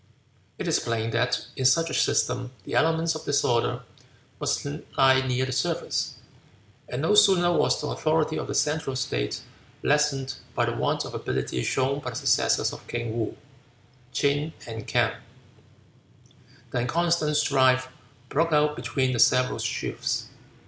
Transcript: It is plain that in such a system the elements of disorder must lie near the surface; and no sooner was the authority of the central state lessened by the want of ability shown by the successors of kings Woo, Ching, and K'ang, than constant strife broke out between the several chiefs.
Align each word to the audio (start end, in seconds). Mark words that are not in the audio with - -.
It 0.57 0.67
is 0.67 0.79
plain 0.79 1.11
that 1.11 1.45
in 1.55 1.65
such 1.65 1.91
a 1.91 1.93
system 1.93 2.53
the 2.63 2.73
elements 2.73 3.13
of 3.13 3.23
disorder 3.25 3.83
must 4.39 4.65
lie 4.97 5.21
near 5.21 5.45
the 5.45 5.51
surface; 5.51 6.15
and 6.89 7.03
no 7.03 7.13
sooner 7.13 7.53
was 7.55 7.79
the 7.79 7.85
authority 7.89 8.35
of 8.39 8.47
the 8.47 8.55
central 8.55 8.95
state 8.95 9.41
lessened 9.83 10.33
by 10.55 10.65
the 10.65 10.71
want 10.73 11.05
of 11.05 11.13
ability 11.13 11.63
shown 11.63 11.99
by 11.99 12.09
the 12.09 12.15
successors 12.15 12.73
of 12.73 12.87
kings 12.87 13.13
Woo, 13.13 13.37
Ching, 14.11 14.53
and 14.65 14.87
K'ang, 14.87 15.17
than 16.71 16.87
constant 16.87 17.37
strife 17.37 17.87
broke 18.27 18.51
out 18.53 18.75
between 18.75 19.13
the 19.13 19.19
several 19.19 19.59
chiefs. 19.59 20.29